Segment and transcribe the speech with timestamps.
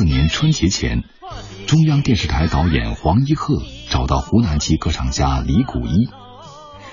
[0.00, 1.04] 四年春节前，
[1.66, 6.08] 中央电视台导演黄一鹤找到湖南籍歌唱家李谷一，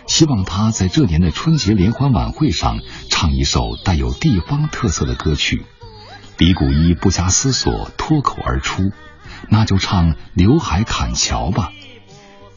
[0.07, 2.79] 希望他在这年的春节联欢晚会上
[3.09, 5.65] 唱一首带有地方特色的歌曲。
[6.37, 8.83] 李谷一不加思索，脱口而出
[9.47, 11.71] ：“那就唱《刘海砍樵》吧。”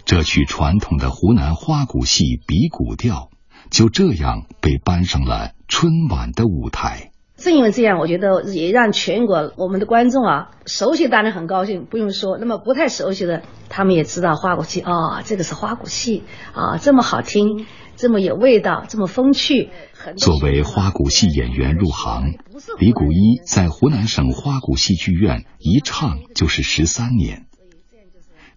[0.05, 3.31] 这曲传统的湖南花鼓戏比鼓调，
[3.71, 7.10] 就这样被搬上了春晚的舞台。
[7.41, 12.37] 正因为这样，我觉得也让全国我们的观众啊，熟悉当然很高兴，不用说。
[12.39, 16.23] 那么不太熟悉的，他们也知道花鼓戏啊，这个是花鼓戏
[16.53, 17.65] 啊，这么好听，
[17.97, 19.71] 这么有味道，这么风趣。
[20.19, 22.35] 作为花鼓戏演员入行，
[22.79, 27.47] 李谷一在湖南省花鼓戏剧院一唱就是十三年。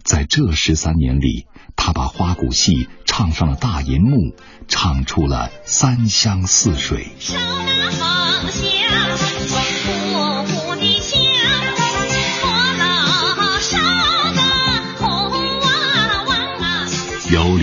[0.04, 1.48] 在这十三年里，
[1.78, 4.36] 他把花鼓戏唱上了大银幕，
[4.68, 7.08] 唱出了三湘四水。
[7.30, 8.33] 由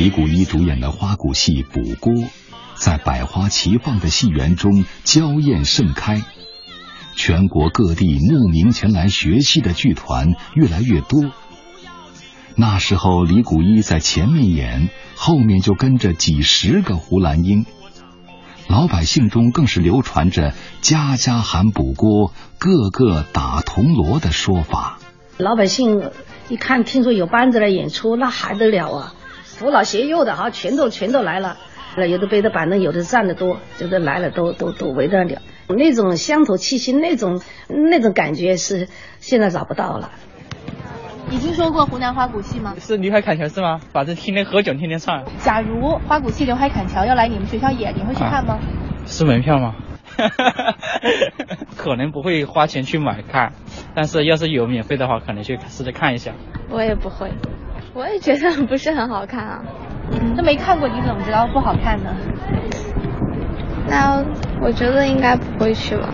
[0.00, 2.14] 李谷一主演的花鼓戏《补锅》，
[2.74, 6.22] 在百花齐放的戏园中娇艳盛开。
[7.14, 11.30] 全国各地慕名前来学戏的剧团越来越多。
[12.56, 17.66] 那时候，李谷一在前面演，后面就跟着几十个胡兰英。
[18.68, 24.98] 老百姓中更是流传着“家家喊补锅，个个打铜锣”的说法。
[25.36, 26.10] 老百姓
[26.48, 29.14] 一看，听说有班子来演出，那还得了啊！
[29.60, 31.58] 扶老携幼的哈，全都全都来了。
[31.94, 35.42] 那有的背着板凳，有的站的多，有的来了都都都围着了。
[35.68, 38.88] 那种乡土气息，那种那种感觉是
[39.18, 40.12] 现在找不到了。
[41.28, 42.74] 你听说过湖南花鼓戏吗？
[42.80, 43.82] 是刘海砍桥是吗？
[43.92, 45.26] 反正天天喝酒，天天唱。
[45.40, 48.58] 假如花鼓戏刘海砍桥要来你们学校演，你会去看吗？
[49.04, 49.74] 是门票吗？
[51.76, 53.52] 可能不会花钱去买看，
[53.94, 56.32] 但是要是有免费的话，可能去试着看一下。
[56.70, 57.30] 我也不会，
[57.94, 59.62] 我也觉得不是很好看啊。
[60.36, 62.16] 都没看过，你怎么知道不好看呢？
[63.88, 64.24] 那
[64.62, 66.12] 我觉得应该不会去吧。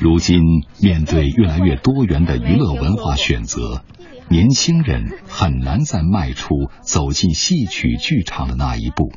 [0.00, 0.40] 如今
[0.80, 3.82] 面对越来越多元的娱乐文化选择。
[4.30, 9.10] 年轻人很难再迈出走进戏曲剧场的那一步。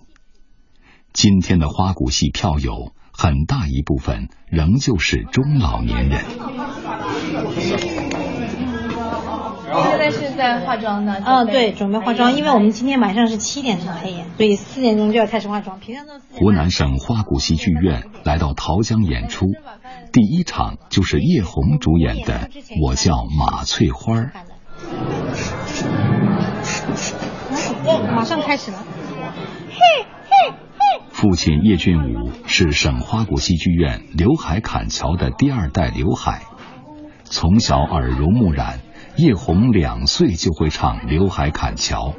[1.11, 6.21] 今天的花鼓戏票友很大一部分仍旧是中老年人。
[10.41, 11.21] 现在化妆呢？
[11.23, 15.79] 嗯，对，准备化妆，因为我们今天晚上是七点钟开演，所以四点钟就要开始化妆。
[15.79, 19.45] 平常都湖南省花鼓戏剧院来到桃江演出，
[20.11, 22.49] 第一场就是叶红主演的
[22.83, 24.15] 《我叫马翠花》。
[28.15, 28.79] 马上开始了。
[29.69, 29.77] 嘿
[30.27, 36.41] 嘿嘿父亲叶俊武是省花鼓戏剧院刘海砍桥的第二代刘海，
[37.25, 38.79] 从小耳濡目染，
[39.17, 42.15] 叶红两岁就会唱刘海砍樵。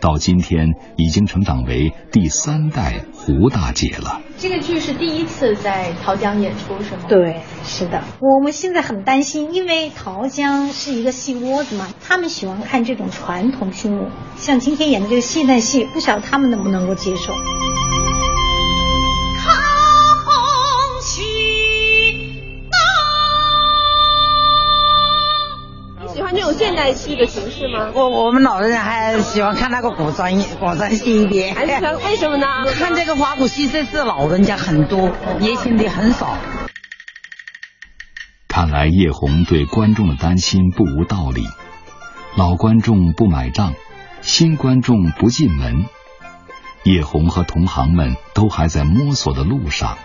[0.00, 4.20] 到今天已经成长为第三代胡大姐了。
[4.36, 7.02] 这个剧是第一次在桃江演出是吗？
[7.08, 8.04] 对，是的。
[8.20, 14.06] 我们现在很担心，因为桃江是一个戏窝子嘛，他们喜欢看这种传统剧目，
[14.36, 17.32] 像今天演的这个现代戏，不晓得他们能不能够接受。
[26.92, 27.90] 戏的形式吗？
[27.94, 31.54] 我我们老人还喜欢看那个古装古装戏一点。
[31.54, 32.46] 还喜欢为什么呢？
[32.78, 36.36] 看这个花鼓戏，这是老人家很多，年轻的很少。
[38.48, 41.44] 看来叶红对观众的担心不无道理。
[42.36, 43.74] 老观众不买账，
[44.20, 45.86] 新观众不进门。
[46.84, 49.98] 叶红和同行们都还在摸索的路上，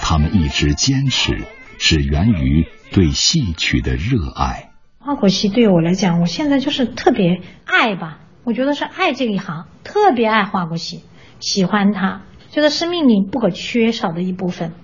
[0.00, 1.44] 他们一直坚持，
[1.78, 4.69] 是源于对戏曲的热爱。
[5.02, 11.02] 花鼓戏对我来讲，我现在就是特别爱吧，我觉得是爱这一行，特别爱花鼓戏，
[11.40, 12.20] 喜欢它，
[12.50, 14.74] 觉得生命里不可缺少的一部分，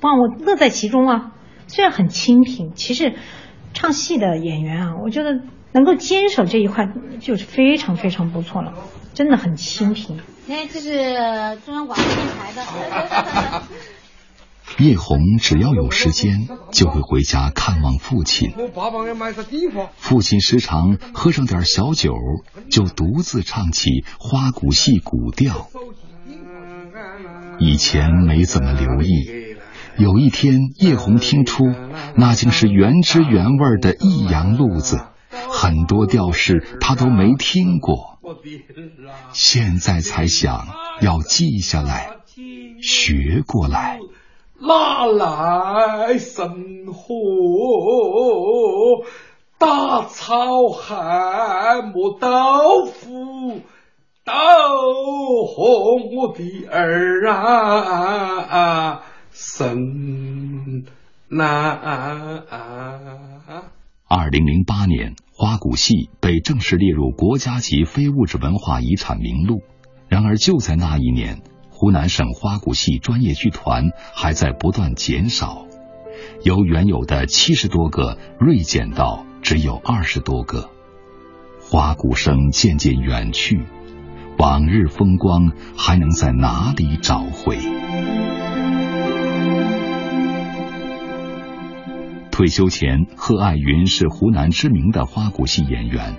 [0.00, 1.32] 哇，我乐在其中啊。
[1.66, 3.16] 虽然很清贫，其实
[3.72, 5.40] 唱戏的演员啊，我觉得
[5.72, 6.88] 能够坚守这一块
[7.18, 8.74] 就是非常非常不错了，
[9.12, 10.20] 真的很清贫。
[10.48, 10.92] 哎，这是
[11.66, 13.62] 中央广播电台的。
[14.78, 18.52] 叶红只要有时间，就会回家看望父亲。
[19.96, 22.14] 父亲时常喝上点小酒，
[22.70, 25.68] 就独自唱起花鼓戏古调。
[27.60, 29.56] 以前没怎么留意，
[29.96, 31.64] 有一天叶红听出
[32.16, 35.00] 那竟是原汁原味的益阳路子，
[35.50, 38.18] 很多调式他都没听过。
[39.32, 40.66] 现在才想
[41.00, 42.10] 要记下来，
[42.82, 44.00] 学过来。
[44.66, 47.14] 哪来神火？
[49.58, 53.60] 大草汉磨豆腐，
[54.24, 54.32] 豆
[55.46, 60.84] 红我的儿啊，生
[61.28, 62.44] 难。
[64.08, 69.62] 二零零八年，花鼓戏被正式列入国家级非物质文化遗产名录。
[70.08, 71.42] 然而，就在那一年，
[71.84, 75.66] 湖南省花鼓戏专业剧团还在不断减少，
[76.42, 80.70] 由原有的七十多个锐减到只有二十多个，
[81.60, 83.64] 花鼓声渐渐远去，
[84.38, 87.58] 往日风光还能在哪里找回？
[92.30, 96.14] 退休前，贺爱云是湖南知名的花鼓戏演员。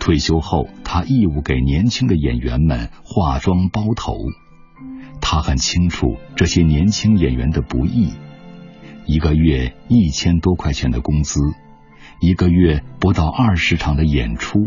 [0.00, 4.16] 退休后，他义务给年轻的演员们化妆包头。
[5.32, 8.12] 他很清楚这些年轻演员的不易，
[9.06, 11.40] 一个月一千多块钱的工资，
[12.20, 14.66] 一个月不到二十场的演出，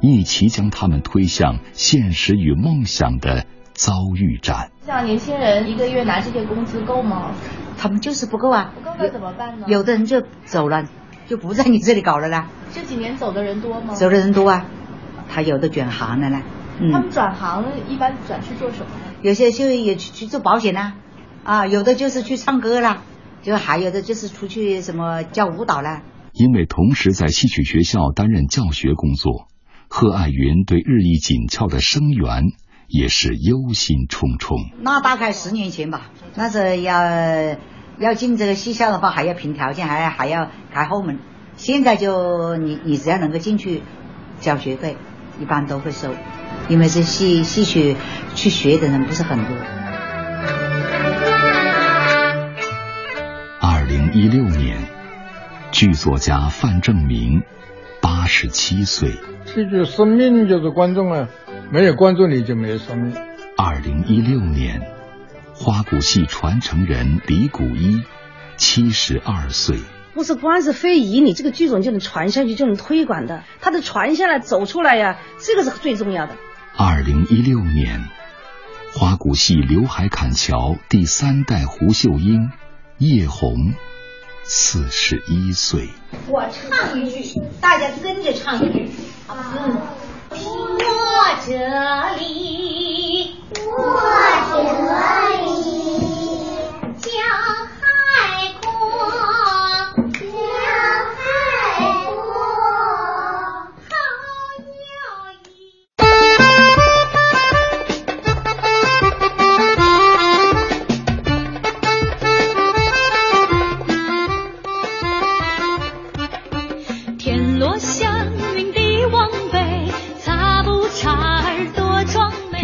[0.00, 3.44] 一起将他们推向现实与梦想的
[3.74, 4.70] 遭遇战。
[4.86, 7.32] 像年轻人一个月拿这些工资够吗？
[7.76, 9.66] 他们就是不够啊，不够那怎么办呢？
[9.68, 10.88] 有的人就走了，
[11.26, 12.48] 就不在你这里搞了啦。
[12.72, 13.92] 这几年走的人多吗？
[13.92, 14.64] 走的人多啊，
[15.28, 16.40] 他有的转行了呢。
[16.90, 19.11] 他们转行一般转去做什么呢？
[19.22, 20.94] 有些就也去去做保险啦，
[21.44, 23.02] 啊，有的就是去唱歌啦，
[23.42, 26.02] 就还有的就是出去什么教舞蹈啦。
[26.32, 29.48] 因为同时在戏曲学校担任教学工作，
[29.88, 32.52] 贺爱云对日益紧俏的生源
[32.88, 34.72] 也是忧心忡忡。
[34.80, 37.56] 那大概十年前吧，那是要。
[37.98, 41.18] 要进这个戏校的话，还要凭条件，还还要开后门。
[41.56, 43.82] 现在就你你只要能够进去，
[44.40, 44.96] 交学费，
[45.38, 46.08] 一般都会收，
[46.68, 47.96] 因为这戏戏曲
[48.34, 49.56] 去学的人不是很多。
[53.60, 54.78] 二零一六年，
[55.70, 57.42] 剧作家范正明
[58.00, 59.12] 八十七岁。
[59.44, 61.28] 戏剧生命就是观众啊，
[61.70, 63.14] 没有观众你就没有生命。
[63.56, 64.80] 二零一六年。
[65.54, 68.02] 花鼓戏传承人李谷一，
[68.56, 69.78] 七十二岁。
[70.14, 73.44] 不是光是非遗，你这个剧种就能传下去，就能推广的。
[73.60, 76.36] 它的传下来、走出来呀，这个是最重要的。
[76.76, 78.08] 二零一六年，
[78.94, 82.50] 花鼓戏刘海砍樵第三代胡秀英
[82.98, 83.74] 叶红，
[84.42, 85.88] 四十一岁。
[86.28, 88.90] 我唱一句，大家跟着唱一句？
[89.28, 89.78] 嗯。
[90.34, 90.38] 我
[91.46, 91.52] 这
[92.18, 94.00] 里，我
[94.48, 94.54] 这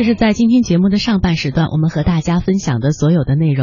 [0.09, 3.57] 是在今天节目的上半时段，我们和大家分享的所有的内容。